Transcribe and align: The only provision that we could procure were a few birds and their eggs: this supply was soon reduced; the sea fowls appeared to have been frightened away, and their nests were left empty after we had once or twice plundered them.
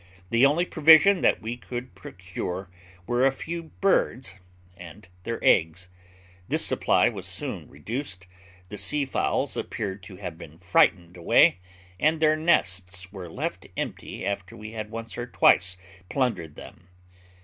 The 0.31 0.47
only 0.47 0.65
provision 0.65 1.21
that 1.21 1.43
we 1.43 1.57
could 1.57 1.93
procure 1.93 2.71
were 3.05 3.23
a 3.23 3.31
few 3.31 3.65
birds 3.81 4.39
and 4.75 5.07
their 5.25 5.37
eggs: 5.43 5.89
this 6.47 6.65
supply 6.65 7.07
was 7.07 7.27
soon 7.27 7.69
reduced; 7.69 8.25
the 8.69 8.79
sea 8.79 9.05
fowls 9.05 9.55
appeared 9.55 10.01
to 10.01 10.15
have 10.15 10.39
been 10.39 10.57
frightened 10.57 11.17
away, 11.17 11.59
and 11.99 12.19
their 12.19 12.35
nests 12.35 13.11
were 13.13 13.29
left 13.29 13.67
empty 13.77 14.25
after 14.25 14.57
we 14.57 14.71
had 14.71 14.89
once 14.89 15.19
or 15.19 15.27
twice 15.27 15.77
plundered 16.09 16.55
them. 16.55 16.87